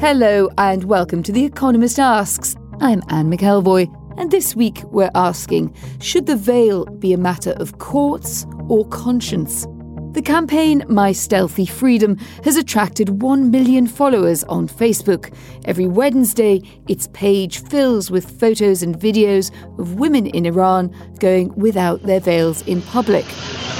Hello 0.00 0.48
and 0.56 0.84
welcome 0.84 1.24
to 1.24 1.32
The 1.32 1.44
Economist 1.44 1.98
Asks. 1.98 2.54
I'm 2.80 3.02
Anne 3.08 3.28
McElvoy, 3.28 3.92
and 4.16 4.30
this 4.30 4.54
week 4.54 4.80
we're 4.84 5.10
asking 5.16 5.74
should 6.00 6.26
the 6.26 6.36
veil 6.36 6.84
be 6.84 7.12
a 7.12 7.18
matter 7.18 7.50
of 7.54 7.78
courts 7.78 8.46
or 8.68 8.86
conscience? 8.90 9.66
The 10.13 10.21
campaign 10.21 10.83
My 10.87 11.11
Stealthy 11.11 11.65
Freedom 11.65 12.17
has 12.43 12.55
attracted 12.55 13.21
1 13.23 13.49
million 13.49 13.87
followers 13.87 14.43
on 14.43 14.67
Facebook. 14.67 15.33
Every 15.65 15.87
Wednesday, 15.87 16.61
its 16.87 17.07
page 17.13 17.63
fills 17.63 18.11
with 18.11 18.39
photos 18.39 18.83
and 18.83 18.95
videos 18.95 19.51
of 19.79 19.95
women 19.95 20.27
in 20.27 20.45
Iran 20.45 20.93
going 21.19 21.53
without 21.55 22.03
their 22.03 22.19
veils 22.19 22.61
in 22.67 22.81
public. 22.83 23.25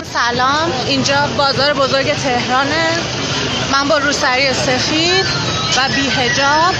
سلام 0.04 0.72
اینجا 0.88 1.28
بازار 1.38 1.74
بزرگ 1.74 2.06
تهرانه 2.06 2.88
من 3.74 3.90
با 3.90 3.98
روسری 3.98 4.54
سفید 4.54 5.26
و 5.78 5.88
بی 5.96 6.10
هجاب 6.10 6.74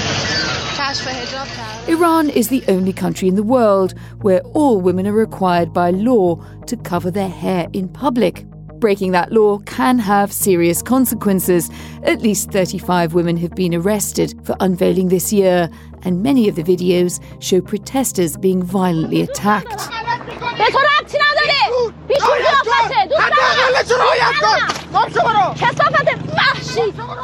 کشف 0.78 1.08
هجاب 1.08 1.46
کردم 1.46 1.96
Iran 1.96 2.30
is 2.30 2.48
the 2.48 2.64
only 2.68 2.92
country 2.92 3.28
in 3.28 3.34
the 3.34 3.42
world 3.42 3.94
where 4.22 4.40
all 4.54 4.80
women 4.80 5.06
are 5.06 5.12
required 5.26 5.72
by 5.72 5.90
law 5.90 6.36
to 6.66 6.76
cover 6.76 7.10
their 7.10 7.28
hair 7.28 7.68
in 7.72 7.88
public. 7.88 8.46
Breaking 8.79 9.11
that 9.11 9.33
law 9.33 9.59
can 9.59 9.99
have 9.99 10.31
serious 10.31 10.81
consequences. 10.81 11.69
At 12.03 12.21
least 12.21 12.51
35 12.51 13.13
women 13.13 13.35
have 13.37 13.53
been 13.53 13.75
arrested 13.75 14.39
for 14.45 14.55
unveiling 14.61 15.09
this 15.09 15.33
year, 15.33 15.69
and 16.03 16.23
many 16.23 16.47
of 16.47 16.55
the 16.55 16.63
videos 16.63 17.21
show 17.43 17.59
protesters 17.59 18.37
being 18.37 18.63
violently 18.63 19.21
attacked. 19.21 19.89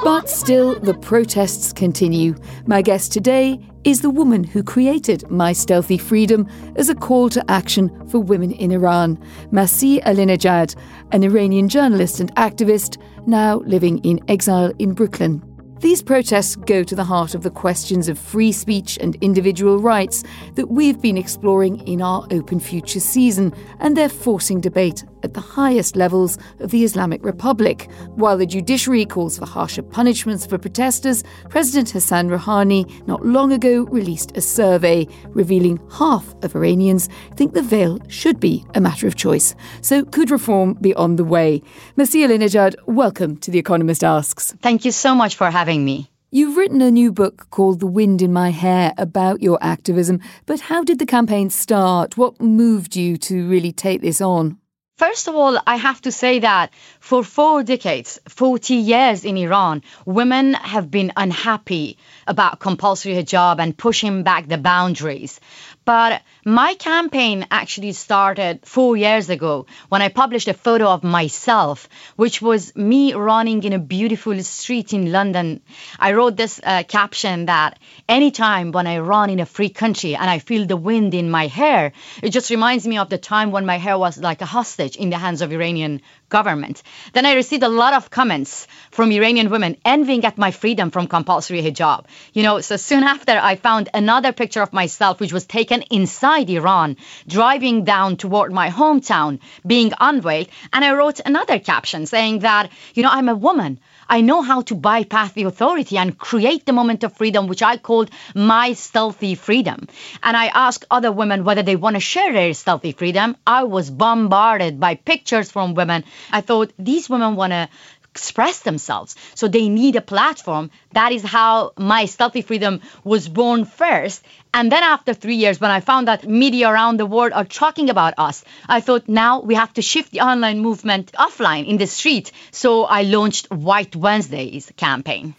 But 0.03 0.30
still, 0.30 0.78
the 0.80 0.98
protests 1.02 1.72
continue. 1.72 2.36
My 2.66 2.81
guest 2.81 3.14
today 3.14 3.61
is 3.86 4.02
the 4.02 4.09
woman 4.09 4.44
who 4.44 4.64
created 4.64 5.30
My 5.30 5.53
Stealthy 5.53 6.00
Freedom 6.00 6.50
as 6.75 6.89
a 6.89 6.95
call 6.95 7.30
to 7.30 7.52
action 7.52 7.92
for 8.09 8.17
women 8.17 8.52
in 8.52 8.72
Iran, 8.72 9.16
Masih 9.52 10.03
Alinejad, 10.03 10.75
an 11.11 11.23
Iranian 11.23 11.69
journalist 11.69 12.19
and 12.19 12.33
activist 12.36 12.97
now 13.27 13.58
living 13.59 14.00
in 14.00 14.19
exile 14.27 14.73
in 14.80 14.94
Brooklyn. 14.94 15.44
These 15.81 16.02
protests 16.02 16.55
go 16.55 16.83
to 16.83 16.95
the 16.95 17.03
heart 17.03 17.36
of 17.36 17.44
the 17.44 17.52
questions 17.52 18.09
of 18.09 18.17
free 18.17 18.52
speech 18.52 18.97
and 19.00 19.16
individual 19.22 19.77
rights 19.77 20.23
that 20.55 20.72
we've 20.72 20.99
been 20.99 21.17
exploring 21.17 21.88
in 21.88 22.02
our 22.02 22.25
Open 22.31 22.59
Future 22.59 22.99
season, 22.99 23.53
and 23.80 23.95
they're 23.95 24.09
forcing 24.09 24.61
debate 24.61 25.03
at 25.25 25.33
the 25.33 25.41
highest 25.41 25.95
levels 25.95 26.37
of 26.59 26.71
the 26.71 26.83
Islamic 26.83 27.25
Republic. 27.25 27.89
While 28.15 28.37
the 28.37 28.45
judiciary 28.45 29.05
calls 29.05 29.37
for 29.37 29.45
harsher 29.45 29.81
punishments 29.81 30.45
for 30.45 30.57
protesters, 30.57 31.23
President 31.49 31.89
Hassan 31.89 32.29
Rouhani 32.29 32.85
not 33.07 33.25
long 33.25 33.52
ago 33.52 33.83
released 33.85 34.37
a 34.37 34.41
survey 34.41 35.08
revealing 35.30 35.80
half 35.91 36.33
of 36.43 36.55
Iranians 36.55 37.09
think 37.35 37.53
the 37.53 37.61
veil 37.61 37.99
should 38.08 38.39
be 38.39 38.64
a 38.75 38.80
matter 38.80 39.08
of 39.08 39.15
choice. 39.15 39.55
So, 39.81 40.05
could 40.05 40.31
reform 40.31 40.75
be 40.75 40.93
on 40.93 41.15
the 41.15 41.25
way? 41.25 41.61
Masih 41.97 42.27
Alinejad, 42.27 42.75
welcome 42.85 43.35
to 43.37 43.49
The 43.52 43.59
Economist 43.59 44.03
Asks. 44.03 44.53
Thank 44.61 44.85
you 44.85 44.91
so 44.91 45.15
much 45.15 45.35
for 45.35 45.49
having 45.49 45.83
me. 45.83 46.11
You've 46.31 46.58
written 46.58 46.81
a 46.81 46.91
new 46.91 47.11
book 47.11 47.49
called 47.49 47.80
The 47.80 47.87
Wind 47.87 48.21
in 48.21 48.33
My 48.33 48.49
Hair 48.49 48.93
about 48.97 49.41
your 49.41 49.58
activism, 49.61 50.19
but 50.45 50.59
how 50.59 50.83
did 50.83 50.99
the 50.99 51.05
campaign 51.05 51.49
start? 51.49 52.17
What 52.17 52.41
moved 52.41 52.95
you 52.95 53.17
to 53.17 53.47
really 53.47 53.71
take 53.71 54.02
this 54.02 54.19
on? 54.21 54.59
First 54.98 55.28
of 55.28 55.36
all, 55.36 55.60
I 55.67 55.76
have 55.76 56.00
to 56.04 56.11
say 56.11 56.39
that 56.39 56.72
for 57.02 57.22
four 57.22 57.64
decades, 57.64 58.17
40 58.30 58.76
years 58.76 59.26
in 59.26 59.36
Iran, 59.36 59.83
women 60.06 60.54
have 60.54 60.89
been 60.89 61.11
unhappy 61.17 61.98
about 62.28 62.61
compulsory 62.61 63.14
hijab 63.14 63.60
and 63.60 63.78
pushing 63.78 64.23
back 64.23 64.48
the 64.48 64.58
boundaries. 64.58 65.42
But 65.85 66.23
my 66.43 66.73
campaign 66.73 67.45
actually 67.51 67.91
started 67.91 68.65
four 68.65 68.97
years 68.97 69.29
ago 69.29 69.67
when 69.89 70.01
I 70.01 70.09
published 70.09 70.47
a 70.47 70.55
photo 70.55 70.87
of 70.87 71.03
myself, 71.03 71.87
which 72.15 72.41
was 72.41 72.75
me 72.75 73.13
running 73.13 73.63
in 73.63 73.71
a 73.71 73.77
beautiful 73.79 74.41
street 74.41 74.93
in 74.93 75.11
London. 75.11 75.61
I 75.99 76.13
wrote 76.13 76.37
this 76.37 76.59
uh, 76.63 76.83
caption 76.87 77.45
that 77.45 77.77
anytime 78.09 78.71
when 78.71 78.87
I 78.87 78.97
run 78.97 79.29
in 79.29 79.39
a 79.39 79.45
free 79.45 79.69
country 79.69 80.15
and 80.15 80.27
I 80.27 80.39
feel 80.39 80.65
the 80.65 80.75
wind 80.75 81.13
in 81.13 81.29
my 81.29 81.45
hair, 81.45 81.93
it 82.23 82.31
just 82.31 82.49
reminds 82.49 82.87
me 82.87 82.97
of 82.97 83.09
the 83.09 83.19
time 83.19 83.52
when 83.52 83.67
my 83.67 83.77
hair 83.77 83.97
was 83.97 84.17
like 84.17 84.41
a 84.41 84.45
hostage 84.45 84.95
in 84.95 85.11
the 85.11 85.19
hands 85.19 85.43
of 85.43 85.52
Iranian 85.52 86.02
government. 86.37 86.83
Then 87.13 87.25
I 87.25 87.33
received 87.41 87.63
a 87.63 87.75
lot 87.81 87.93
of 87.93 88.09
comments 88.09 88.67
from 88.91 89.11
Iranian 89.11 89.49
women 89.49 89.77
envying 89.85 90.25
at 90.25 90.37
my 90.37 90.51
freedom 90.51 90.91
from 90.91 91.07
compulsory 91.07 91.61
hijab. 91.61 92.05
You 92.33 92.43
know, 92.43 92.55
so 92.59 92.75
soon 92.89 93.03
after 93.03 93.35
I 93.51 93.55
found 93.67 93.89
another 93.93 94.31
picture 94.41 94.63
of 94.63 94.73
myself 94.81 95.19
which 95.19 95.35
was 95.37 95.45
taken 95.45 95.81
inside 95.99 96.49
Iran, 96.49 96.97
driving 97.37 97.85
down 97.93 98.17
toward 98.17 98.51
my 98.61 98.69
hometown, 98.69 99.39
being 99.65 99.91
unveiled, 100.09 100.49
and 100.73 100.83
I 100.83 100.93
wrote 100.93 101.19
another 101.31 101.57
caption 101.71 102.05
saying 102.05 102.39
that, 102.39 102.69
you 102.95 103.03
know, 103.03 103.13
I'm 103.17 103.29
a 103.29 103.41
woman. 103.47 103.79
I 104.08 104.21
know 104.21 104.42
how 104.42 104.61
to 104.61 104.76
bypass 104.76 105.32
the 105.33 105.43
authority 105.43 105.98
and 105.98 106.17
create 106.17 106.66
the 106.66 106.73
moment 106.73 107.04
of 107.04 107.17
freedom, 107.17 107.48
which 107.48 107.64
I 107.64 107.77
called 107.77 108.11
my 108.33 108.73
stealthy 108.73 109.36
freedom. 109.36 109.88
And 110.21 110.38
I 110.38 110.48
asked 110.48 110.86
other 110.92 111.11
women 111.11 111.43
whether 111.43 111.64
they 111.64 111.76
want 111.76 111.95
to 111.95 111.99
share 111.99 112.32
their 112.33 112.54
stealthy 112.54 112.92
freedom. 112.92 113.36
I 113.48 113.64
was 113.64 113.89
bombarded 113.89 114.80
by 114.80 114.95
pictures 114.95 115.52
from 115.52 115.73
women. 115.73 116.04
I 116.32 116.42
thought 116.42 116.73
these 116.77 117.10
women 117.10 117.36
want 117.36 117.52
to 117.52 117.70
express 118.15 118.59
themselves. 118.61 119.15
So 119.33 119.49
they 119.49 119.67
need 119.67 119.98
a 119.98 120.02
platform. 120.02 120.71
That 120.93 121.11
is 121.11 121.21
how 121.21 121.73
my 121.77 122.05
stealthy 122.05 122.42
freedom 122.42 122.80
was 123.03 123.27
born 123.27 123.65
first. 123.65 124.23
And 124.53 124.71
then 124.71 124.83
after 124.83 125.14
three 125.14 125.36
years, 125.36 125.59
when 125.59 125.70
I 125.70 125.81
found 125.81 126.08
that 126.08 126.26
media 126.26 126.70
around 126.70 126.95
the 126.98 127.05
world 127.05 127.33
are 127.33 127.43
talking 127.43 127.89
about 127.89 128.13
us, 128.18 128.45
I 128.69 128.80
thought 128.80 129.09
now 129.09 129.42
we 129.42 129.56
have 129.56 129.74
to 129.74 129.81
shift 129.81 130.12
the 130.12 130.21
online 130.21 130.59
movement 130.59 131.12
offline 131.12 131.68
in 131.68 131.75
the 131.75 131.88
street. 131.88 132.31
So 132.51 132.86
I 132.86 133.01
launched 133.01 133.51
White 133.51 133.98
Wednesdays 133.98 134.71
campaign. 134.77 135.36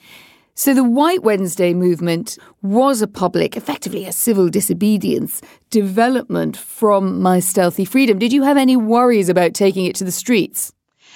So 0.54 0.75
the 0.75 0.84
White 0.84 1.22
Wednesday 1.22 1.72
movement 1.75 2.38
was 2.62 3.03
a 3.03 3.06
public, 3.06 3.56
effectively 3.56 4.04
a 4.06 4.12
civil 4.12 4.48
disobedience 4.48 5.41
development 5.70 6.56
from 6.56 7.22
My 7.22 7.41
Stealthy 7.41 7.84
Freedom. 7.84 8.19
Did 8.19 8.32
you 8.32 8.43
have 8.43 8.56
any 8.56 8.76
worries 8.76 9.28
about 9.28 9.54
taking 9.54 9.87
it 9.87 9.94
to 9.97 10.04
the 10.04 10.12
streets? 10.12 10.72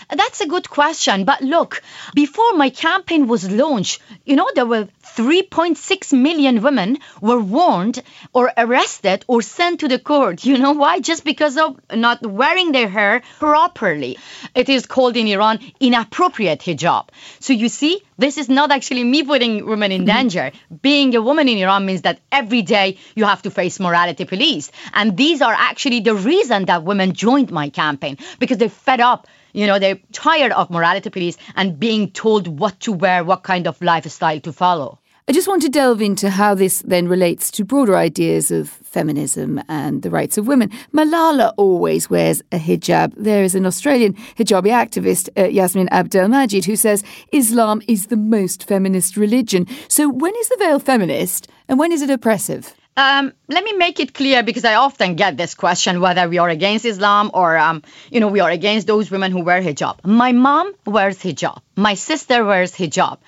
That's 0.09 0.41
a 0.41 0.47
good 0.47 0.69
question. 0.69 1.25
But 1.25 1.43
look, 1.43 1.83
before 2.15 2.55
my 2.55 2.71
campaign 2.71 3.27
was 3.27 3.51
launched, 3.51 4.01
you 4.25 4.37
know, 4.37 4.49
there 4.55 4.67
were 4.67 4.89
3.6 5.17 6.13
million 6.13 6.63
women 6.63 6.99
were 7.21 7.41
warned 7.41 8.03
or 8.33 8.53
arrested 8.57 9.25
or 9.27 9.43
sent 9.43 9.81
to 9.81 9.89
the 9.89 9.99
court. 9.99 10.45
You 10.45 10.59
know 10.59 10.73
why? 10.73 11.01
Just 11.01 11.25
because 11.25 11.57
of 11.57 11.81
not 11.95 12.25
wearing 12.25 12.73
their 12.73 12.89
hair 12.89 13.23
properly. 13.39 14.19
It 14.55 14.69
is 14.69 14.87
called 14.87 15.17
in 15.17 15.27
Iran 15.27 15.59
inappropriate 15.81 16.61
hijab. 16.61 17.09
So 17.41 17.53
you 17.53 17.69
see, 17.69 18.03
this 18.19 18.39
is 18.39 18.49
not 18.49 18.71
actually 18.71 19.05
me 19.05 19.23
putting 19.23 19.67
women 19.67 19.93
in 19.93 20.03
mm-hmm. 20.03 20.17
danger. 20.17 20.53
Being 20.83 21.15
a 21.17 21.23
woman 21.23 21.49
in 21.49 21.59
Iran 21.59 21.87
means 21.87 22.03
that 22.03 22.21
every 22.31 22.63
day 22.63 22.99
you 23.15 23.25
have 23.25 23.43
to 23.43 23.51
face 23.51 23.81
morality 23.81 24.25
police. 24.25 24.71
And 24.93 25.17
these 25.17 25.43
are 25.43 25.55
actually 25.57 26.01
the 26.01 26.15
reason 26.15 26.67
that 26.67 26.85
women 26.85 27.15
joined 27.15 27.51
my 27.51 27.71
campaign 27.71 28.19
because 28.39 28.59
they're 28.59 28.69
fed 28.69 29.01
up 29.01 29.27
you 29.53 29.67
know, 29.67 29.79
they're 29.79 29.99
tired 30.13 30.53
of 30.53 30.71
morality 30.71 31.11
police 31.11 31.37
and 31.57 31.79
being 31.79 32.11
told 32.11 32.49
what 32.49 32.79
to 32.81 32.93
wear, 32.93 33.25
what 33.25 33.43
kind 33.43 33.67
of 33.67 33.81
lifestyle 33.83 34.41
to 34.41 34.53
follow. 34.53 34.99
I 35.29 35.33
just 35.33 35.47
want 35.47 35.63
to 35.63 35.69
delve 35.69 36.03
into 36.03 36.29
how 36.29 36.57
this 36.57 36.83
then 36.83 37.07
relates 37.07 37.53
to 37.53 37.65
broader 37.65 37.97
ideas 37.97 38.51
of 38.51 38.69
feminism 38.69 39.63
and 39.69 40.03
the 40.03 40.11
rights 40.11 40.37
of 40.37 40.49
women. 40.49 40.71
Malala 40.93 41.53
always 41.57 42.11
wears 42.11 42.43
a 42.51 42.59
hijab. 42.59 43.15
There 43.17 43.45
is 43.45 43.55
an 43.55 43.65
Australian 43.65 44.15
hijabi 44.15 44.73
activist, 44.73 45.29
uh, 45.37 45.43
Yassmin 45.43 45.87
Abdel-Magied, 45.93 46.65
who 46.65 46.75
says 46.75 47.05
Islam 47.31 47.81
is 47.87 48.07
the 48.07 48.17
most 48.17 48.67
feminist 48.67 49.17
religion. 49.17 49.69
So 49.87 50.09
when 50.09 50.35
is 50.35 50.49
the 50.49 50.57
veil 50.59 50.81
feminist 50.81 51.47
and 51.69 51.79
when 51.79 51.93
is 51.93 52.03
it 52.03 52.11
oppressive? 52.11 52.75
Um, 52.97 53.33
let 53.49 53.65
me 53.65 53.73
make 53.73 54.01
it 54.01 54.13
clear 54.13 54.43
because 54.43 54.65
I 54.65 54.75
often 54.75 55.15
get 55.15 55.37
this 55.37 55.55
question 55.55 56.01
whether 56.01 56.29
we 56.29 56.39
are 56.39 56.49
against 56.49 56.85
Islam 56.85 57.31
or, 57.33 57.57
um, 57.57 57.83
you 58.11 58.21
know, 58.21 58.29
we 58.29 58.41
are 58.41 58.51
against 58.51 58.87
those 58.87 59.11
women 59.11 59.33
who 59.33 59.43
wear 59.43 59.63
hijab. 59.63 60.05
My 60.05 60.33
mom 60.33 60.73
wears 60.85 61.19
hijab. 61.19 61.61
My 61.77 61.95
sister 61.95 62.45
wears 62.45 62.73
hijab. 62.75 63.19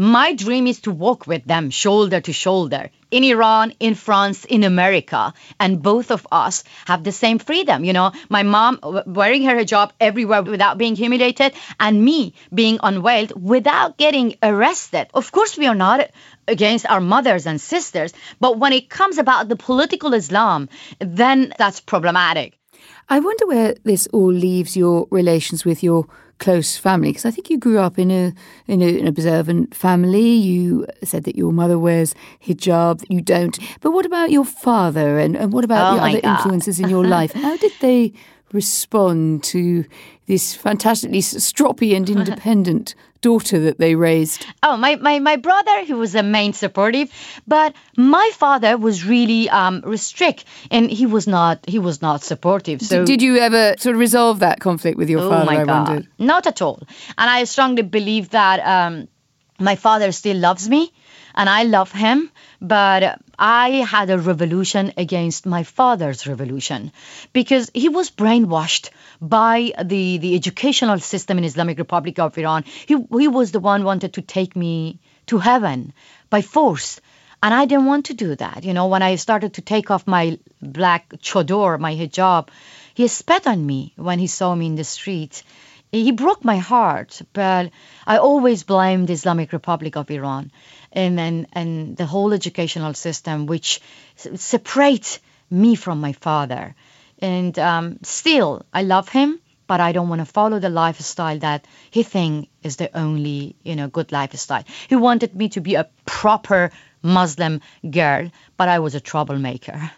My 0.00 0.32
dream 0.32 0.66
is 0.66 0.80
to 0.80 0.92
walk 0.92 1.26
with 1.26 1.44
them 1.44 1.68
shoulder 1.68 2.22
to 2.22 2.32
shoulder 2.32 2.88
in 3.10 3.22
Iran, 3.22 3.74
in 3.80 3.94
France, 3.94 4.46
in 4.46 4.64
America. 4.64 5.34
And 5.58 5.82
both 5.82 6.10
of 6.10 6.26
us 6.32 6.64
have 6.86 7.04
the 7.04 7.12
same 7.12 7.38
freedom. 7.38 7.84
You 7.84 7.92
know, 7.92 8.12
my 8.30 8.42
mom 8.42 8.78
wearing 9.04 9.42
her 9.44 9.56
hijab 9.56 9.90
everywhere 10.00 10.42
without 10.42 10.78
being 10.78 10.96
humiliated, 10.96 11.52
and 11.78 12.02
me 12.02 12.32
being 12.54 12.78
unveiled 12.82 13.32
without 13.36 13.98
getting 13.98 14.36
arrested. 14.42 15.08
Of 15.12 15.32
course, 15.32 15.58
we 15.58 15.66
are 15.66 15.74
not 15.74 16.08
against 16.48 16.88
our 16.88 17.02
mothers 17.02 17.44
and 17.44 17.60
sisters, 17.60 18.14
but 18.40 18.58
when 18.58 18.72
it 18.72 18.88
comes 18.88 19.18
about 19.18 19.50
the 19.50 19.56
political 19.56 20.14
Islam, 20.14 20.70
then 21.00 21.52
that's 21.58 21.80
problematic. 21.80 22.58
I 23.10 23.20
wonder 23.20 23.46
where 23.46 23.74
this 23.84 24.06
all 24.14 24.32
leaves 24.32 24.78
your 24.78 25.08
relations 25.10 25.66
with 25.66 25.82
your 25.82 26.06
close 26.40 26.76
family? 26.76 27.10
Because 27.10 27.24
I 27.24 27.30
think 27.30 27.48
you 27.50 27.58
grew 27.58 27.78
up 27.78 27.98
in 27.98 28.10
a, 28.10 28.34
in 28.66 28.82
a, 28.82 28.98
an 28.98 29.06
observant 29.06 29.74
family. 29.74 30.28
You 30.28 30.86
said 31.04 31.22
that 31.24 31.36
your 31.36 31.52
mother 31.52 31.78
wears 31.78 32.14
hijab, 32.44 33.04
you 33.08 33.20
don't. 33.20 33.56
But 33.80 33.92
what 33.92 34.04
about 34.04 34.30
your 34.32 34.44
father 34.44 35.18
and, 35.18 35.36
and 35.36 35.52
what 35.52 35.64
about 35.64 35.92
Oh 35.92 35.96
the 35.96 36.02
other 36.02 36.20
God. 36.20 36.36
influences 36.38 36.80
in 36.80 36.88
your 36.88 37.04
life? 37.06 37.32
How 37.44 37.56
did 37.56 37.72
they 37.80 38.12
respond 38.52 39.44
to 39.44 39.84
this 40.26 40.54
fantastically 40.54 41.20
stroppy 41.20 41.94
and 41.96 42.08
independent 42.16 42.94
daughter 43.20 43.58
that 43.60 43.78
they 43.78 43.94
raised? 43.94 44.46
Oh, 44.62 44.76
my, 44.76 44.96
my, 44.96 45.18
my 45.18 45.36
brother, 45.36 45.84
he 45.84 45.92
was 45.92 46.12
the 46.12 46.22
main 46.22 46.52
supportive, 46.52 47.10
but 47.46 47.74
my 47.96 48.30
father 48.34 48.76
was 48.78 49.04
really 49.04 49.48
um, 49.50 49.82
restrict 49.84 50.44
and 50.70 50.90
he 50.90 51.06
was 51.06 51.26
not 51.26 51.64
he 51.68 51.78
was 51.78 52.00
not 52.00 52.22
supportive. 52.22 52.80
So 52.80 53.04
Did 53.04 53.22
you 53.22 53.36
ever 53.36 53.74
sort 53.78 53.94
of 53.94 54.00
resolve 54.00 54.38
that 54.40 54.60
conflict 54.60 54.96
with 54.96 55.10
your 55.10 55.20
oh 55.20 55.28
father? 55.30 55.46
my 55.46 55.60
I 55.60 55.64
God, 55.64 55.88
wondered. 55.88 56.08
not 56.18 56.46
at 56.46 56.62
all. 56.62 56.80
And 57.18 57.28
I 57.30 57.44
strongly 57.44 57.82
believe 57.82 58.30
that 58.30 58.60
um, 58.60 59.08
my 59.58 59.76
father 59.76 60.12
still 60.12 60.36
loves 60.36 60.68
me 60.68 60.92
and 61.34 61.48
I 61.48 61.64
love 61.64 61.92
him, 61.92 62.30
but 62.60 63.20
I 63.42 63.68
had 63.70 64.10
a 64.10 64.18
revolution 64.18 64.92
against 64.98 65.46
my 65.46 65.62
father's 65.62 66.26
revolution 66.26 66.92
because 67.32 67.70
he 67.72 67.88
was 67.88 68.10
brainwashed 68.10 68.90
by 69.20 69.72
the, 69.82 70.18
the 70.18 70.34
educational 70.34 70.98
system 70.98 71.38
in 71.38 71.44
Islamic 71.44 71.78
Republic 71.78 72.18
of 72.18 72.36
Iran. 72.36 72.64
He, 72.64 72.96
he 73.18 73.28
was 73.28 73.50
the 73.50 73.58
one 73.60 73.82
wanted 73.82 74.12
to 74.14 74.22
take 74.22 74.54
me 74.54 74.98
to 75.26 75.38
heaven 75.38 75.94
by 76.28 76.42
force. 76.42 77.00
And 77.42 77.54
I 77.54 77.64
didn't 77.64 77.86
want 77.86 78.06
to 78.06 78.14
do 78.14 78.36
that. 78.36 78.64
You 78.64 78.74
know, 78.74 78.88
when 78.88 79.02
I 79.02 79.14
started 79.14 79.54
to 79.54 79.62
take 79.62 79.90
off 79.90 80.06
my 80.06 80.38
black 80.60 81.08
chador, 81.22 81.78
my 81.78 81.94
hijab, 81.94 82.48
he 82.92 83.08
spat 83.08 83.46
on 83.46 83.64
me 83.64 83.94
when 83.96 84.18
he 84.18 84.26
saw 84.26 84.54
me 84.54 84.66
in 84.66 84.74
the 84.74 84.84
street. 84.84 85.42
He 85.92 86.12
broke 86.12 86.44
my 86.44 86.58
heart, 86.58 87.20
but 87.32 87.70
I 88.06 88.18
always 88.18 88.62
blamed 88.64 89.08
the 89.08 89.12
Islamic 89.14 89.52
Republic 89.52 89.96
of 89.96 90.10
Iran 90.10 90.52
and, 90.92 91.18
and, 91.20 91.46
and 91.52 91.96
the 91.96 92.06
whole 92.06 92.32
educational 92.32 92.94
system, 92.94 93.46
which 93.46 93.80
s- 94.18 94.40
separate 94.40 95.18
me 95.50 95.74
from 95.74 96.00
my 96.00 96.12
father. 96.12 96.74
And 97.20 97.58
um, 97.58 97.98
still, 98.02 98.64
I 98.72 98.82
love 98.82 99.08
him, 99.08 99.40
but 99.66 99.80
I 99.80 99.92
don't 99.92 100.08
want 100.08 100.20
to 100.20 100.24
follow 100.26 100.58
the 100.58 100.68
lifestyle 100.70 101.38
that 101.40 101.66
he 101.90 102.02
think 102.02 102.48
is 102.62 102.76
the 102.76 102.96
only, 102.96 103.56
you 103.62 103.76
know, 103.76 103.88
good 103.88 104.12
lifestyle. 104.12 104.64
He 104.88 104.96
wanted 104.96 105.34
me 105.34 105.48
to 105.50 105.60
be 105.60 105.74
a 105.74 105.88
proper 106.06 106.70
Muslim 107.02 107.60
girl, 107.88 108.30
but 108.56 108.68
I 108.68 108.78
was 108.78 108.94
a 108.94 109.00
troublemaker. 109.00 109.90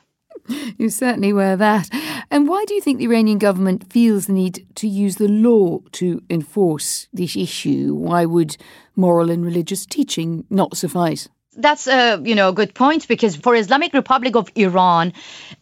You 0.79 0.89
certainly 0.89 1.33
were 1.33 1.57
that. 1.57 1.89
And 2.31 2.49
why 2.49 2.65
do 2.67 2.75
you 2.75 2.81
think 2.81 2.99
the 2.99 3.07
Iranian 3.07 3.39
government 3.39 3.93
feels 3.93 4.27
the 4.27 4.33
need 4.33 4.67
to 4.77 4.89
use 4.89 5.17
the 5.17 5.29
law 5.29 5.81
to 5.93 6.23
enforce 6.31 7.09
this 7.13 7.37
issue? 7.37 7.95
Why 7.95 8.25
would 8.25 8.57
moral 8.97 9.31
and 9.31 9.45
religious 9.45 9.87
teaching 9.87 10.45
not 10.51 10.77
suffice? 10.77 11.29
That's 11.55 11.87
a 11.87 12.19
you 12.25 12.35
know 12.35 12.49
a 12.49 12.53
good 12.55 12.73
point 12.73 13.07
because 13.07 13.37
for 13.37 13.55
Islamic 13.55 13.93
Republic 13.93 14.37
of 14.37 14.51
Iran, 14.55 15.13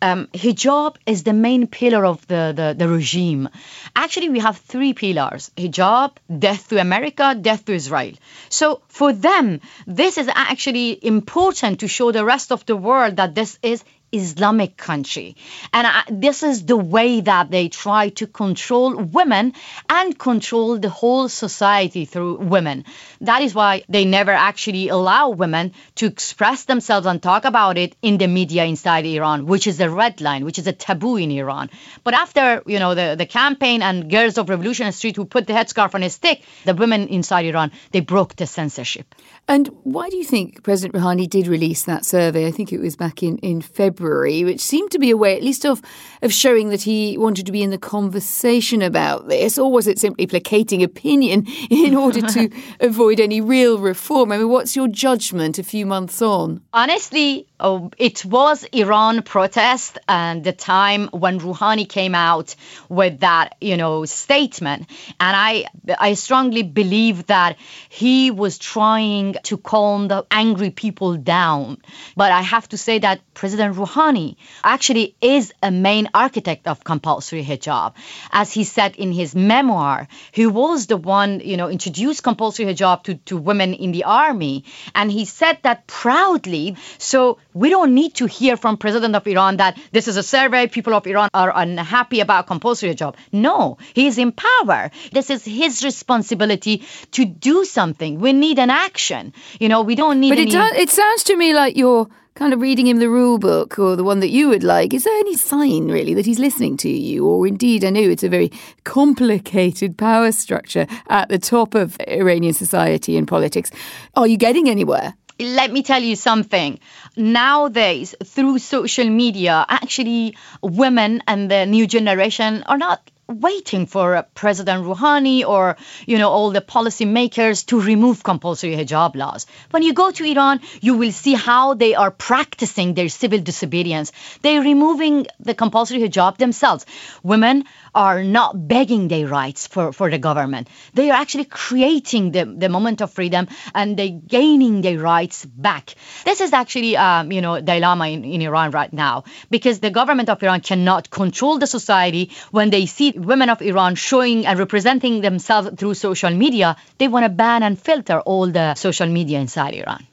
um, 0.00 0.28
hijab 0.32 0.94
is 1.04 1.24
the 1.24 1.32
main 1.32 1.66
pillar 1.66 2.06
of 2.06 2.24
the, 2.28 2.52
the, 2.54 2.76
the 2.78 2.88
regime. 2.88 3.48
Actually, 3.96 4.28
we 4.28 4.38
have 4.38 4.56
three 4.58 4.92
pillars: 4.92 5.50
hijab, 5.56 6.12
death 6.38 6.68
to 6.68 6.80
America, 6.80 7.34
death 7.34 7.64
to 7.64 7.72
Israel. 7.72 8.14
So 8.50 8.82
for 8.86 9.12
them, 9.12 9.60
this 9.84 10.16
is 10.16 10.30
actually 10.32 11.04
important 11.04 11.80
to 11.80 11.88
show 11.88 12.12
the 12.12 12.24
rest 12.24 12.52
of 12.52 12.64
the 12.66 12.76
world 12.76 13.16
that 13.16 13.34
this 13.34 13.58
is 13.60 13.82
Islamic 14.12 14.76
country. 14.76 15.36
And 15.72 15.86
I, 15.86 16.02
this 16.10 16.42
is 16.42 16.64
the 16.64 16.76
way 16.76 17.20
that 17.20 17.50
they 17.50 17.68
try 17.68 18.08
to 18.10 18.26
control 18.26 18.96
women 18.96 19.54
and 19.88 20.18
control 20.18 20.78
the 20.78 20.88
whole 20.88 21.28
society 21.28 22.04
through 22.04 22.38
women. 22.38 22.84
That 23.20 23.42
is 23.42 23.54
why 23.54 23.84
they 23.88 24.04
never 24.04 24.32
actually 24.32 24.88
allow 24.88 25.30
women 25.30 25.72
to 25.96 26.06
express 26.06 26.64
themselves 26.64 27.06
and 27.06 27.22
talk 27.22 27.44
about 27.44 27.78
it 27.78 27.96
in 28.02 28.18
the 28.18 28.26
media 28.26 28.64
inside 28.64 29.06
Iran, 29.06 29.46
which 29.46 29.66
is 29.66 29.80
a 29.80 29.90
red 29.90 30.20
line, 30.20 30.44
which 30.44 30.58
is 30.58 30.66
a 30.66 30.72
taboo 30.72 31.16
in 31.16 31.30
Iran. 31.30 31.70
But 32.04 32.14
after, 32.14 32.62
you 32.66 32.78
know, 32.78 32.94
the, 32.94 33.14
the 33.16 33.26
campaign 33.26 33.82
and 33.82 34.10
Girls 34.10 34.38
of 34.38 34.48
Revolution 34.48 34.90
Street 34.92 35.16
who 35.16 35.24
put 35.24 35.46
the 35.46 35.52
headscarf 35.52 35.94
on 35.94 36.02
a 36.02 36.10
stick, 36.10 36.42
the 36.64 36.74
women 36.74 37.08
inside 37.08 37.46
Iran, 37.46 37.72
they 37.92 38.00
broke 38.00 38.36
the 38.36 38.46
censorship. 38.46 39.14
And 39.46 39.68
why 39.84 40.08
do 40.08 40.16
you 40.16 40.24
think 40.24 40.62
President 40.62 40.94
Rouhani 40.94 41.28
did 41.28 41.46
release 41.46 41.84
that 41.84 42.04
survey? 42.04 42.46
I 42.46 42.50
think 42.50 42.72
it 42.72 42.78
was 42.78 42.96
back 42.96 43.22
in, 43.22 43.38
in 43.38 43.60
February, 43.60 43.99
which 44.00 44.60
seemed 44.60 44.90
to 44.90 44.98
be 44.98 45.10
a 45.10 45.16
way, 45.16 45.36
at 45.36 45.42
least, 45.42 45.64
of, 45.64 45.82
of 46.22 46.32
showing 46.32 46.70
that 46.70 46.82
he 46.82 47.16
wanted 47.18 47.46
to 47.46 47.52
be 47.52 47.62
in 47.62 47.70
the 47.70 47.78
conversation 47.78 48.82
about 48.82 49.28
this, 49.28 49.58
or 49.58 49.70
was 49.70 49.86
it 49.86 49.98
simply 49.98 50.26
placating 50.26 50.82
opinion 50.82 51.46
in 51.70 51.94
order 51.94 52.20
to 52.22 52.50
avoid 52.80 53.20
any 53.20 53.40
real 53.40 53.78
reform? 53.78 54.32
I 54.32 54.38
mean, 54.38 54.48
what's 54.48 54.74
your 54.74 54.88
judgment 54.88 55.58
a 55.58 55.62
few 55.62 55.86
months 55.86 56.22
on? 56.22 56.62
Honestly, 56.72 57.46
oh, 57.60 57.90
it 57.98 58.24
was 58.24 58.64
Iran 58.72 59.22
protest 59.22 59.98
and 60.08 60.42
the 60.42 60.52
time 60.52 61.08
when 61.08 61.38
Rouhani 61.38 61.88
came 61.88 62.14
out 62.14 62.54
with 62.88 63.20
that, 63.20 63.56
you 63.60 63.76
know, 63.76 64.04
statement. 64.04 64.88
And 65.20 65.36
I, 65.36 65.66
I 65.98 66.14
strongly 66.14 66.62
believe 66.62 67.26
that 67.26 67.56
he 67.88 68.30
was 68.30 68.58
trying 68.58 69.36
to 69.44 69.56
calm 69.56 70.08
the 70.08 70.26
angry 70.30 70.70
people 70.70 71.16
down. 71.16 71.78
But 72.16 72.32
I 72.32 72.42
have 72.42 72.68
to 72.70 72.76
say 72.76 72.98
that 72.98 73.20
President 73.34 73.76
Rouhani 73.76 74.36
actually 74.64 75.16
is 75.20 75.52
a 75.62 75.70
main 75.70 76.08
architect 76.14 76.66
of 76.66 76.84
compulsory 76.84 77.44
hijab. 77.44 77.94
As 78.32 78.52
he 78.52 78.64
said 78.64 78.96
in 78.96 79.12
his 79.12 79.34
memoir, 79.34 80.08
he 80.32 80.46
was 80.46 80.86
the 80.86 80.96
one, 80.96 81.40
you 81.40 81.56
know, 81.56 81.68
introduced 81.68 82.22
compulsory 82.22 82.66
hijab 82.66 83.04
to, 83.04 83.14
to 83.26 83.36
women 83.36 83.74
in 83.74 83.92
the 83.92 84.04
army. 84.04 84.64
And 84.94 85.10
he 85.10 85.24
said 85.24 85.58
that 85.62 85.86
proudly. 85.86 86.76
So 86.98 87.38
we 87.54 87.70
don't 87.70 87.94
need 87.94 88.14
to 88.14 88.26
hear 88.26 88.56
from 88.56 88.76
President 88.76 89.14
of 89.16 89.26
Iran 89.26 89.56
that 89.58 89.78
this 89.92 90.08
is 90.08 90.16
a 90.16 90.22
survey, 90.22 90.66
people 90.66 90.94
of 90.94 91.06
Iran 91.06 91.28
are 91.34 91.52
unhappy 91.54 92.20
about 92.20 92.46
compulsory 92.46 92.94
hijab. 92.94 93.16
No, 93.32 93.78
he 93.94 94.06
is 94.06 94.18
in 94.18 94.32
power. 94.32 94.90
This 95.12 95.30
is 95.30 95.44
his 95.44 95.84
responsibility 95.84 96.84
to 97.12 97.24
do 97.24 97.64
something. 97.64 98.20
We 98.20 98.32
need 98.32 98.58
an 98.58 98.70
action. 98.70 99.32
You 99.58 99.68
know, 99.68 99.82
we 99.82 99.94
don't 99.94 100.20
need 100.20 100.30
But 100.30 100.38
it, 100.38 100.42
any... 100.42 100.50
does, 100.52 100.72
it 100.72 100.90
sounds 100.90 101.24
to 101.24 101.36
me 101.36 101.54
like 101.54 101.76
you're 101.76 102.08
kind 102.34 102.52
of 102.54 102.60
reading 102.60 102.86
him 102.86 102.98
the 102.98 103.08
rule 103.10 103.38
book 103.38 103.78
or 103.78 103.96
the 103.96 104.04
one 104.04 104.20
that 104.20 104.30
you 104.30 104.48
would 104.48 104.62
like. 104.62 104.94
Is 104.94 105.04
there 105.04 105.18
any 105.18 105.36
sign, 105.36 105.88
really, 105.88 106.14
that 106.14 106.26
he's 106.26 106.38
listening 106.38 106.76
to 106.78 106.88
you? 106.88 107.26
Or 107.26 107.46
indeed, 107.46 107.84
I 107.84 107.90
know 107.90 108.00
it's 108.00 108.22
a 108.22 108.28
very 108.28 108.50
complicated 108.84 109.98
power 109.98 110.32
structure 110.32 110.86
at 111.08 111.28
the 111.28 111.38
top 111.38 111.74
of 111.74 111.96
Iranian 112.08 112.54
society 112.54 113.16
and 113.16 113.26
politics. 113.26 113.70
Are 114.14 114.26
you 114.26 114.36
getting 114.36 114.68
anywhere? 114.68 115.14
Let 115.40 115.72
me 115.72 115.82
tell 115.82 116.02
you 116.02 116.16
something. 116.16 116.78
Nowadays, 117.16 118.14
through 118.24 118.58
social 118.58 119.08
media, 119.08 119.64
actually, 119.68 120.36
women 120.62 121.22
and 121.26 121.50
the 121.50 121.66
new 121.66 121.86
generation 121.86 122.62
are 122.66 122.78
not 122.78 123.10
waiting 123.26 123.86
for 123.86 124.16
uh, 124.16 124.22
President 124.34 124.84
Rouhani 124.84 125.44
or 125.46 125.76
you 126.06 126.18
know 126.18 126.30
all 126.30 126.50
the 126.50 126.60
policymakers 126.60 127.64
to 127.66 127.80
remove 127.80 128.22
compulsory 128.22 128.74
hijab 128.76 129.14
laws. 129.14 129.46
When 129.70 129.82
you 129.82 129.92
go 129.94 130.10
to 130.10 130.24
Iran, 130.24 130.60
you 130.80 130.94
will 130.94 131.12
see 131.12 131.34
how 131.34 131.74
they 131.74 131.94
are 131.94 132.10
practicing 132.10 132.94
their 132.94 133.08
civil 133.08 133.38
disobedience. 133.38 134.12
They're 134.42 134.62
removing 134.62 135.26
the 135.38 135.54
compulsory 135.54 136.00
hijab 136.00 136.38
themselves. 136.38 136.86
Women 137.22 137.64
are 137.94 138.22
not 138.22 138.68
begging 138.68 139.08
their 139.08 139.26
rights 139.26 139.66
for, 139.66 139.92
for 139.92 140.10
the 140.10 140.18
government. 140.18 140.68
They 140.94 141.10
are 141.10 141.20
actually 141.20 141.44
creating 141.44 142.32
the, 142.32 142.44
the 142.44 142.68
moment 142.68 143.00
of 143.00 143.12
freedom 143.12 143.48
and 143.74 143.96
they 143.96 144.10
gaining 144.10 144.80
their 144.80 144.98
rights 144.98 145.44
back. 145.44 145.94
This 146.24 146.40
is 146.40 146.52
actually, 146.52 146.96
um, 146.96 147.32
you 147.32 147.40
know, 147.40 147.60
dilemma 147.60 148.08
in, 148.08 148.24
in 148.24 148.42
Iran 148.42 148.70
right 148.70 148.92
now 148.92 149.24
because 149.50 149.80
the 149.80 149.90
government 149.90 150.28
of 150.28 150.42
Iran 150.42 150.60
cannot 150.60 151.10
control 151.10 151.58
the 151.58 151.66
society 151.66 152.30
when 152.50 152.70
they 152.70 152.86
see 152.86 153.12
women 153.12 153.50
of 153.50 153.62
Iran 153.62 153.94
showing 153.94 154.46
and 154.46 154.58
representing 154.58 155.20
themselves 155.20 155.70
through 155.76 155.94
social 155.94 156.30
media. 156.30 156.76
They 156.98 157.08
want 157.08 157.24
to 157.24 157.30
ban 157.30 157.62
and 157.62 157.78
filter 157.80 158.20
all 158.20 158.46
the 158.46 158.74
social 158.74 159.06
media 159.06 159.40
inside 159.40 159.74
Iran. 159.74 160.06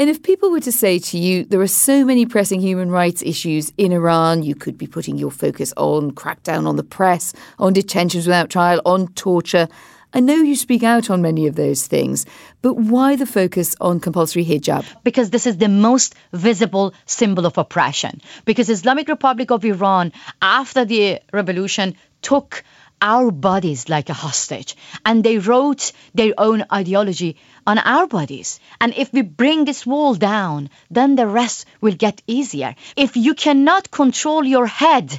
And 0.00 0.08
if 0.08 0.22
people 0.22 0.50
were 0.50 0.60
to 0.60 0.72
say 0.72 0.98
to 0.98 1.18
you, 1.18 1.44
there 1.44 1.60
are 1.60 1.66
so 1.66 2.06
many 2.06 2.24
pressing 2.24 2.62
human 2.62 2.90
rights 2.90 3.22
issues 3.22 3.70
in 3.76 3.92
Iran, 3.92 4.42
you 4.42 4.54
could 4.54 4.78
be 4.78 4.86
putting 4.86 5.18
your 5.18 5.30
focus 5.30 5.74
on 5.76 6.12
crackdown 6.12 6.66
on 6.66 6.76
the 6.76 6.82
press, 6.82 7.34
on 7.58 7.74
detentions 7.74 8.26
without 8.26 8.48
trial, 8.48 8.80
on 8.86 9.08
torture. 9.08 9.68
I 10.14 10.20
know 10.20 10.36
you 10.36 10.56
speak 10.56 10.82
out 10.82 11.10
on 11.10 11.20
many 11.20 11.46
of 11.46 11.54
those 11.54 11.86
things, 11.86 12.24
but 12.62 12.78
why 12.78 13.14
the 13.16 13.26
focus 13.26 13.76
on 13.78 14.00
compulsory 14.00 14.42
hijab? 14.42 14.86
Because 15.04 15.28
this 15.28 15.46
is 15.46 15.58
the 15.58 15.68
most 15.68 16.14
visible 16.32 16.94
symbol 17.04 17.44
of 17.44 17.58
oppression. 17.58 18.22
Because 18.46 18.70
Islamic 18.70 19.06
Republic 19.06 19.50
of 19.50 19.66
Iran, 19.66 20.14
after 20.40 20.86
the 20.86 21.20
revolution, 21.30 21.94
took 22.22 22.64
our 23.02 23.30
bodies 23.30 23.88
like 23.88 24.08
a 24.08 24.14
hostage 24.14 24.76
and 25.04 25.22
they 25.24 25.38
wrote 25.38 25.92
their 26.14 26.32
own 26.38 26.64
ideology 26.72 27.36
on 27.66 27.78
our 27.78 28.06
bodies 28.06 28.60
and 28.80 28.94
if 28.96 29.12
we 29.12 29.22
bring 29.22 29.64
this 29.64 29.86
wall 29.86 30.14
down 30.14 30.68
then 30.90 31.16
the 31.16 31.26
rest 31.26 31.66
will 31.80 31.94
get 31.94 32.22
easier 32.26 32.74
if 32.96 33.16
you 33.16 33.34
cannot 33.34 33.90
control 33.90 34.44
your 34.44 34.66
head 34.66 35.18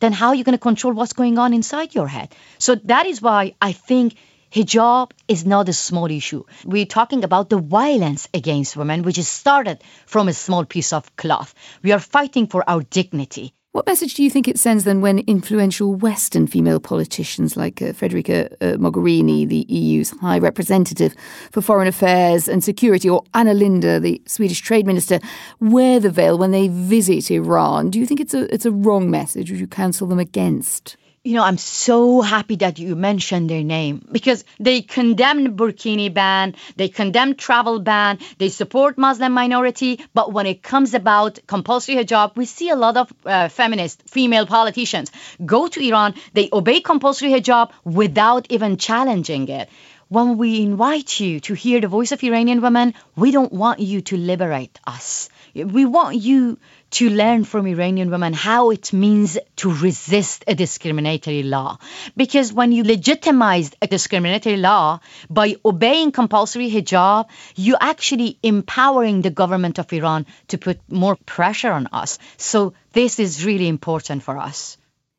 then 0.00 0.12
how 0.12 0.28
are 0.28 0.34
you 0.34 0.44
going 0.44 0.58
to 0.58 0.68
control 0.70 0.92
what's 0.92 1.12
going 1.12 1.38
on 1.38 1.54
inside 1.54 1.94
your 1.94 2.08
head 2.08 2.34
so 2.58 2.74
that 2.74 3.06
is 3.06 3.22
why 3.22 3.54
i 3.60 3.72
think 3.72 4.14
hijab 4.54 5.12
is 5.28 5.46
not 5.46 5.68
a 5.70 5.72
small 5.72 6.10
issue. 6.10 6.44
We're 6.64 6.84
talking 6.84 7.24
about 7.24 7.48
the 7.48 7.58
violence 7.58 8.28
against 8.34 8.76
women, 8.76 9.02
which 9.02 9.16
is 9.16 9.26
started 9.26 9.82
from 10.04 10.28
a 10.28 10.34
small 10.34 10.66
piece 10.66 10.92
of 10.92 11.16
cloth. 11.16 11.54
We 11.82 11.92
are 11.92 11.98
fighting 11.98 12.48
for 12.48 12.62
our 12.68 12.82
dignity. 12.82 13.54
What 13.72 13.86
message 13.86 14.12
do 14.12 14.22
you 14.22 14.28
think 14.28 14.48
it 14.48 14.58
sends 14.58 14.84
then 14.84 15.00
when 15.00 15.20
influential 15.20 15.94
Western 15.94 16.46
female 16.46 16.78
politicians 16.78 17.56
like 17.56 17.80
uh, 17.80 17.94
Federica 17.94 18.52
uh, 18.60 18.76
Mogherini, 18.76 19.48
the 19.48 19.64
EU's 19.66 20.10
High 20.10 20.40
Representative 20.40 21.14
for 21.50 21.62
Foreign 21.62 21.88
Affairs 21.88 22.48
and 22.48 22.62
Security, 22.62 23.08
or 23.08 23.24
Anna 23.32 23.54
Linde, 23.54 24.02
the 24.02 24.20
Swedish 24.26 24.60
Trade 24.60 24.86
Minister, 24.86 25.20
wear 25.58 26.00
the 26.00 26.10
veil 26.10 26.36
when 26.36 26.50
they 26.50 26.68
visit 26.68 27.30
Iran? 27.30 27.88
Do 27.88 27.98
you 27.98 28.04
think 28.04 28.20
it's 28.20 28.34
a 28.34 28.52
it's 28.52 28.66
a 28.66 28.70
wrong 28.70 29.10
message? 29.10 29.50
Would 29.50 29.58
you 29.60 29.66
counsel 29.66 30.06
them 30.06 30.18
against? 30.18 30.98
You 31.24 31.36
know, 31.36 31.44
I'm 31.44 31.56
so 31.58 32.20
happy 32.20 32.56
that 32.56 32.80
you 32.80 32.96
mentioned 32.96 33.48
their 33.48 33.62
name 33.62 34.04
because 34.10 34.44
they 34.58 34.82
condemn 34.82 35.56
burkini 35.56 36.12
ban, 36.12 36.56
they 36.76 36.88
condemn 36.88 37.36
travel 37.36 37.78
ban, 37.78 38.18
they 38.38 38.48
support 38.48 38.98
Muslim 38.98 39.32
minority, 39.32 40.00
but 40.14 40.32
when 40.32 40.46
it 40.46 40.64
comes 40.64 40.94
about 40.94 41.38
compulsory 41.46 41.94
hijab, 41.94 42.34
we 42.34 42.44
see 42.44 42.70
a 42.70 42.76
lot 42.76 42.96
of 42.96 43.12
uh, 43.24 43.48
feminist 43.48 44.02
female 44.08 44.46
politicians 44.46 45.12
go 45.46 45.68
to 45.68 45.80
Iran, 45.80 46.14
they 46.32 46.48
obey 46.52 46.80
compulsory 46.80 47.30
hijab 47.30 47.70
without 47.84 48.46
even 48.50 48.76
challenging 48.76 49.48
it. 49.48 49.68
When 50.12 50.36
we 50.36 50.60
invite 50.60 51.20
you 51.20 51.40
to 51.40 51.54
hear 51.54 51.80
the 51.80 51.88
voice 51.88 52.12
of 52.12 52.22
Iranian 52.22 52.60
women, 52.60 52.92
we 53.16 53.30
don't 53.30 53.50
want 53.50 53.80
you 53.80 54.02
to 54.02 54.18
liberate 54.18 54.78
us. 54.86 55.30
We 55.54 55.86
want 55.86 56.16
you 56.16 56.58
to 56.98 57.08
learn 57.08 57.44
from 57.44 57.66
Iranian 57.66 58.10
women 58.10 58.34
how 58.34 58.68
it 58.72 58.92
means 58.92 59.38
to 59.56 59.72
resist 59.72 60.44
a 60.46 60.54
discriminatory 60.54 61.44
law. 61.44 61.78
Because 62.14 62.52
when 62.52 62.72
you 62.72 62.84
legitimize 62.84 63.70
a 63.80 63.86
discriminatory 63.86 64.58
law 64.58 65.00
by 65.30 65.56
obeying 65.64 66.12
compulsory 66.12 66.70
hijab, 66.70 67.30
you're 67.56 67.78
actually 67.80 68.38
empowering 68.42 69.22
the 69.22 69.30
government 69.30 69.78
of 69.78 69.90
Iran 69.94 70.26
to 70.48 70.58
put 70.58 70.78
more 70.90 71.16
pressure 71.16 71.72
on 71.72 71.88
us. 71.90 72.18
So 72.36 72.74
this 72.92 73.18
is 73.18 73.46
really 73.46 73.68
important 73.68 74.22
for 74.22 74.36
us. 74.36 74.76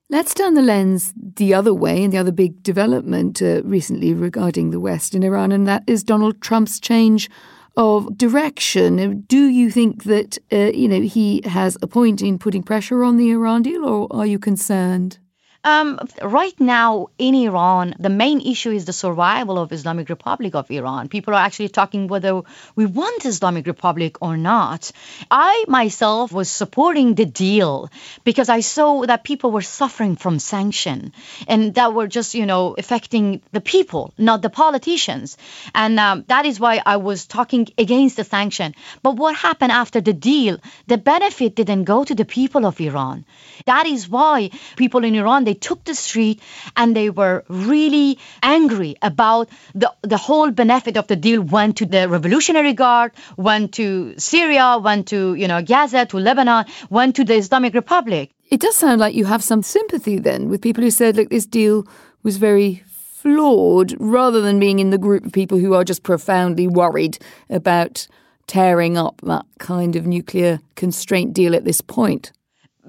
Let's 0.10 0.34
turn 0.34 0.54
the 0.54 0.62
lens 0.62 1.14
the 1.16 1.54
other 1.54 1.74
way 1.74 2.04
and 2.04 2.14
the 2.14 2.18
other 2.18 2.32
big 2.32 2.62
development 2.62 3.42
uh, 3.42 3.64
recently 3.64 4.14
regarding 4.14 4.70
the 4.70 4.80
West 4.80 5.16
in 5.16 5.24
Iran, 5.24 5.52
and 5.52 5.68
that 5.68 5.84
is 5.88 6.04
Donald 6.04 6.42
Trump's 6.42 6.80
change 6.80 7.30
of 7.78 8.18
direction. 8.18 9.22
Do 9.22 9.48
you 9.48 9.72
think 9.72 10.04
that 10.04 10.38
uh, 10.52 10.72
you 10.74 10.88
know 10.88 11.02
he 11.02 11.42
has 11.46 11.78
a 11.82 11.88
point 11.88 12.22
in 12.22 12.38
putting 12.38 12.64
pressure 12.64 13.04
on 13.04 13.18
the 13.18 13.32
Iran 13.32 13.64
deal, 13.64 13.86
or 13.86 14.08
are 14.12 14.26
you 14.26 14.38
concerned? 14.38 15.20
Um, 15.66 15.98
right 16.22 16.60
now 16.60 17.08
in 17.18 17.36
Iran, 17.36 17.96
the 17.98 18.10
main 18.10 18.42
issue 18.42 18.72
is 18.72 18.84
the 18.84 18.92
survival 18.92 19.58
of 19.58 19.72
Islamic 19.72 20.10
Republic 20.10 20.56
of 20.56 20.70
Iran. 20.70 21.08
People 21.08 21.34
are 21.34 21.46
actually 21.46 21.70
talking 21.70 22.10
whether 22.10 22.42
we 22.76 22.86
want 22.86 23.24
Islamic 23.26 23.66
Republic 23.66 24.18
or 24.22 24.36
not. 24.36 24.92
I 25.32 25.64
myself 25.70 26.34
was 26.34 26.50
supporting 26.50 27.16
the 27.16 27.26
deal 27.26 27.90
because 28.26 28.50
I 28.50 28.60
saw 28.60 29.06
that 29.06 29.24
people 29.24 29.52
were 29.52 29.62
suffering 29.62 30.18
from 30.18 30.40
sanction 30.40 31.14
and 31.48 31.74
that 31.76 31.94
were 31.94 32.08
just, 32.08 32.36
you 32.36 32.46
know, 32.46 32.76
affecting 32.78 33.42
the 33.54 33.62
people, 33.62 34.14
not 34.18 34.42
the 34.42 34.50
politicians. 34.50 35.38
And 35.74 35.98
um, 35.98 36.26
that 36.28 36.46
is 36.46 36.60
why 36.60 36.82
I 36.86 36.98
was 36.98 37.26
talking 37.26 37.70
against 37.78 38.18
the 38.18 38.26
sanction. 38.26 38.76
But 39.02 39.16
what 39.16 39.34
happened 39.36 39.72
after 39.72 40.02
the 40.02 40.14
deal? 40.14 40.58
The 40.88 40.98
benefit 40.98 41.56
didn't 41.56 41.86
go 41.86 42.04
to 42.04 42.14
the 42.16 42.26
people 42.26 42.66
of 42.66 42.82
Iran. 42.82 43.24
That 43.66 43.86
is 43.86 44.10
why 44.10 44.50
people 44.76 45.06
in 45.06 45.16
Iran, 45.16 45.46
they 45.46 45.53
they 45.54 45.60
took 45.60 45.84
the 45.84 45.94
street 45.94 46.42
and 46.76 46.96
they 46.96 47.12
were 47.12 47.44
really 47.48 48.18
angry 48.42 48.96
about 49.04 49.50
the, 49.76 49.94
the 50.02 50.18
whole 50.18 50.50
benefit 50.50 50.98
of 50.98 51.06
the 51.08 51.16
deal 51.16 51.42
went 51.42 51.78
to 51.78 51.86
the 51.86 52.10
Revolutionary 52.10 52.74
Guard, 52.74 53.12
went 53.38 53.74
to 53.76 54.16
Syria, 54.18 54.80
went 54.82 55.08
to, 55.10 55.36
you 55.36 55.48
know, 55.48 55.62
Gaza, 55.62 56.08
to 56.08 56.18
Lebanon, 56.18 56.66
went 56.90 57.16
to 57.18 57.24
the 57.24 57.36
Islamic 57.36 57.76
Republic. 57.76 58.32
It 58.50 58.62
does 58.62 58.76
sound 58.76 59.00
like 59.00 59.14
you 59.14 59.26
have 59.26 59.44
some 59.44 59.62
sympathy 59.62 60.18
then 60.18 60.50
with 60.50 60.62
people 60.62 60.84
who 60.84 60.90
said, 60.90 61.18
look, 61.18 61.30
this 61.30 61.46
deal 61.46 61.88
was 62.24 62.38
very 62.38 62.84
flawed 62.88 63.96
rather 64.00 64.42
than 64.42 64.60
being 64.60 64.80
in 64.80 64.90
the 64.90 64.98
group 64.98 65.26
of 65.26 65.32
people 65.32 65.60
who 65.60 65.76
are 65.76 65.84
just 65.84 66.02
profoundly 66.02 66.68
worried 66.68 67.20
about 67.50 68.08
tearing 68.48 68.98
up 68.98 69.22
that 69.22 69.46
kind 69.60 69.96
of 69.96 70.08
nuclear 70.08 70.60
constraint 70.76 71.32
deal 71.34 71.56
at 71.56 71.64
this 71.64 71.80
point 71.80 72.32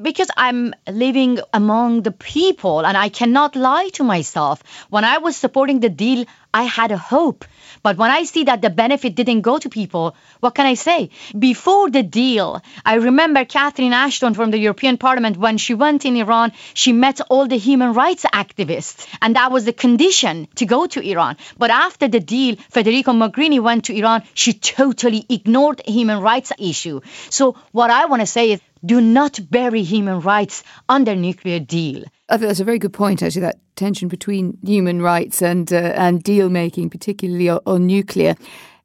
because 0.01 0.29
I'm 0.37 0.75
living 0.89 1.39
among 1.53 2.03
the 2.03 2.11
people 2.11 2.85
and 2.85 2.97
I 2.97 3.09
cannot 3.09 3.55
lie 3.55 3.91
to 3.95 4.05
myself. 4.05 4.63
When 4.91 5.05
I 5.05 5.19
was 5.19 5.37
supporting 5.37 5.81
the 5.81 5.89
deal, 5.89 6.25
I 6.53 6.65
had 6.65 6.91
a 6.91 6.99
hope. 6.99 7.45
But 7.83 7.97
when 7.97 8.11
I 8.11 8.25
see 8.25 8.45
that 8.45 8.63
the 8.63 8.71
benefit 8.71 9.15
didn't 9.15 9.43
go 9.43 9.59
to 9.59 9.69
people, 9.69 10.17
what 10.41 10.55
can 10.55 10.67
I 10.67 10.75
say? 10.75 11.11
Before 11.39 11.91
the 11.91 12.03
deal, 12.03 12.63
I 12.85 12.95
remember 12.95 13.45
Catherine 13.45 13.93
Ashton 13.93 14.35
from 14.35 14.51
the 14.51 14.59
European 14.59 14.99
Parliament 14.99 15.37
when 15.37 15.59
she 15.59 15.75
went 15.75 16.05
in 16.05 16.17
Iran, 16.17 16.53
she 16.73 16.93
met 16.93 17.21
all 17.29 17.47
the 17.47 17.59
human 17.59 17.93
rights 17.93 18.25
activists, 18.33 19.07
and 19.21 19.37
that 19.37 19.53
was 19.53 19.65
the 19.65 19.73
condition 19.73 20.49
to 20.57 20.67
go 20.67 20.87
to 20.87 21.01
Iran. 21.09 21.37
But 21.59 21.71
after 21.71 22.09
the 22.09 22.21
deal, 22.21 22.57
Federica 22.57 23.13
Mogherini 23.13 23.61
went 23.61 23.85
to 23.87 23.97
Iran, 23.97 24.23
she 24.35 24.55
totally 24.55 25.27
ignored 25.29 25.83
human 25.87 26.21
rights 26.21 26.53
issue. 26.59 27.01
So 27.31 27.57
what 27.73 27.91
I 27.91 28.07
want 28.07 28.21
to 28.21 28.27
say 28.27 28.53
is 28.53 28.61
do 28.85 29.01
not 29.01 29.39
bury 29.51 29.83
human 29.83 30.21
rights 30.21 30.63
under 30.89 31.15
nuclear 31.15 31.61
deal. 31.61 32.05
I 32.29 32.37
think 32.37 32.49
that's 32.49 32.61
a 32.61 32.65
very 32.65 32.79
good 32.79 32.93
point, 32.93 33.23
actually, 33.23 33.43
that 33.43 33.59
tension 33.77 34.09
between 34.09 34.59
human 34.63 35.03
rights 35.03 35.43
and, 35.43 35.73
uh, 35.73 35.77
and 35.97 36.23
deal 36.23 36.49
making, 36.49 36.91
particularly 36.91 37.49
on, 37.49 37.61
on 37.67 37.87
nuclear. 37.87 38.35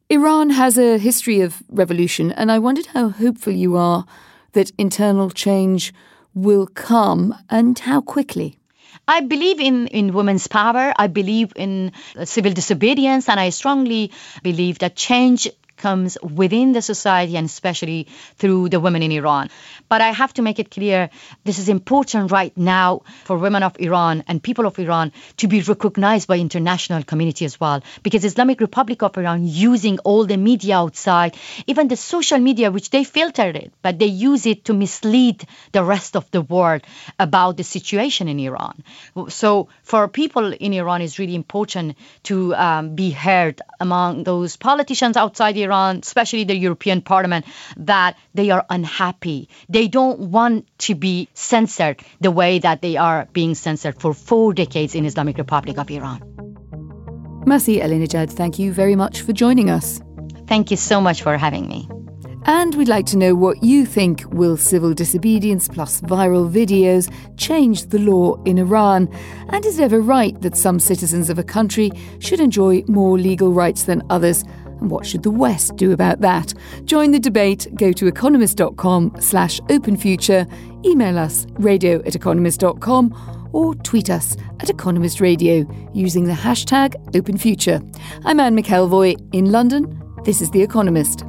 Iran 0.09 0.49
has 0.49 0.77
a 0.77 0.97
history 0.97 1.41
of 1.41 1.61
revolution, 1.69 2.31
and 2.31 2.51
I 2.51 2.59
wondered 2.59 2.87
how 2.87 3.09
hopeful 3.09 3.53
you 3.53 3.77
are 3.77 4.05
that 4.53 4.71
internal 4.77 5.29
change 5.29 5.93
will 6.33 6.67
come 6.67 7.35
and 7.49 7.77
how 7.77 8.01
quickly. 8.01 8.57
I 9.07 9.21
believe 9.21 9.59
in, 9.59 9.87
in 9.87 10.13
women's 10.13 10.47
power. 10.47 10.93
I 10.95 11.07
believe 11.07 11.53
in 11.55 11.91
civil 12.23 12.53
disobedience, 12.53 13.29
and 13.29 13.39
I 13.39 13.49
strongly 13.49 14.11
believe 14.43 14.79
that 14.79 14.95
change 14.95 15.47
comes 15.79 16.17
within 16.21 16.73
the 16.73 16.81
society 16.81 17.37
and 17.37 17.45
especially 17.45 18.07
through 18.37 18.69
the 18.69 18.79
women 18.79 19.01
in 19.01 19.11
Iran. 19.11 19.49
But 19.87 20.01
I 20.01 20.09
have 20.09 20.33
to 20.35 20.41
make 20.41 20.59
it 20.59 20.69
clear 20.69 21.09
this 21.45 21.57
is 21.57 21.69
important 21.69 22.31
right 22.31 22.55
now 22.55 23.01
for 23.23 23.37
women 23.37 23.63
of 23.63 23.79
Iran 23.79 24.23
and 24.27 24.43
people 24.43 24.67
of 24.67 24.77
Iran 24.77 25.11
to 25.37 25.47
be 25.47 25.61
recognized 25.61 26.27
by 26.27 26.37
international 26.37 27.03
community 27.03 27.45
as 27.45 27.59
well 27.59 27.81
because 28.03 28.25
Islamic 28.25 28.59
Republic 28.61 29.01
of 29.01 29.17
Iran 29.17 29.47
using 29.47 29.99
all 29.99 30.25
the 30.25 30.37
media 30.37 30.77
outside, 30.77 31.35
even 31.65 31.87
the 31.87 31.95
social 31.95 32.39
media 32.39 32.71
which 32.71 32.89
they 32.89 33.03
filtered 33.03 33.55
it, 33.55 33.71
but 33.81 33.97
they 33.97 34.05
use 34.05 34.45
it 34.45 34.65
to 34.65 34.73
mislead 34.73 35.43
the 35.71 35.83
rest 35.83 36.15
of 36.15 36.29
the 36.31 36.41
world 36.41 36.81
about 37.17 37.57
the 37.57 37.63
situation 37.63 38.27
in 38.27 38.39
Iran. 38.39 38.83
So 39.29 39.69
for 39.83 40.07
people 40.07 40.53
in 40.53 40.73
Iran 40.73 41.01
it's 41.01 41.19
really 41.19 41.35
important 41.35 41.97
to 42.23 42.53
um, 42.55 42.95
be 42.95 43.11
heard 43.11 43.61
among 43.79 44.23
those 44.23 44.57
politicians 44.57 45.15
outside 45.17 45.57
Iran 45.57 45.68
Iran, 45.69 45.99
especially 46.01 46.43
the 46.45 46.55
European 46.55 47.01
Parliament, 47.01 47.45
that 47.77 48.17
they 48.33 48.49
are 48.49 48.65
unhappy. 48.69 49.49
They 49.69 49.87
don't 49.87 50.19
want 50.31 50.65
to 50.89 50.95
be 50.95 51.29
censored 51.33 52.01
the 52.21 52.31
way 52.31 52.59
that 52.59 52.81
they 52.81 52.97
are 52.97 53.27
being 53.33 53.53
censored 53.55 54.01
for 54.01 54.13
four 54.13 54.53
decades 54.53 54.95
in 54.95 55.05
Islamic 55.05 55.37
Republic 55.37 55.77
of 55.77 55.91
Iran. 55.91 56.19
Masih 57.45 57.81
Alinejad, 57.81 58.31
thank 58.31 58.59
you 58.59 58.73
very 58.73 58.95
much 58.95 59.21
for 59.21 59.33
joining 59.33 59.69
us. 59.69 60.01
Thank 60.47 60.71
you 60.71 60.77
so 60.77 60.99
much 60.99 61.21
for 61.21 61.37
having 61.37 61.67
me. 61.67 61.87
And 62.45 62.73
we'd 62.75 62.87
like 62.87 63.05
to 63.07 63.17
know 63.17 63.35
what 63.35 63.61
you 63.63 63.85
think 63.85 64.23
will 64.31 64.57
civil 64.57 64.93
disobedience 64.93 65.67
plus 65.67 66.01
viral 66.01 66.49
videos 66.49 67.11
change 67.37 67.87
the 67.87 67.99
law 67.99 68.41
in 68.43 68.57
Iran? 68.57 69.07
And 69.49 69.65
is 69.65 69.77
it 69.77 69.83
ever 69.83 70.01
right 70.01 70.39
that 70.41 70.57
some 70.57 70.79
citizens 70.79 71.29
of 71.29 71.37
a 71.37 71.43
country 71.43 71.91
should 72.19 72.39
enjoy 72.39 72.83
more 72.87 73.19
legal 73.19 73.51
rights 73.51 73.83
than 73.83 74.01
others? 74.09 74.43
And 74.79 74.89
what 74.89 75.05
should 75.05 75.23
the 75.23 75.31
West 75.31 75.75
do 75.75 75.91
about 75.91 76.21
that? 76.21 76.53
Join 76.85 77.11
the 77.11 77.19
debate. 77.19 77.67
Go 77.75 77.91
to 77.91 78.07
economist.com 78.07 79.15
slash 79.19 79.59
open 79.69 79.97
future, 79.97 80.45
email 80.85 81.17
us 81.17 81.45
radio 81.53 81.99
at 82.05 82.15
economist.com 82.15 83.49
or 83.51 83.75
tweet 83.75 84.09
us 84.09 84.37
at 84.59 84.69
Economist 84.69 85.21
Radio 85.21 85.65
using 85.93 86.25
the 86.25 86.33
hashtag 86.33 86.95
Open 87.15 87.37
Future. 87.37 87.81
I'm 88.25 88.39
Anne 88.39 88.55
McElvoy 88.55 89.33
in 89.33 89.51
London. 89.51 89.99
This 90.23 90.41
is 90.41 90.51
The 90.51 90.61
Economist. 90.61 91.23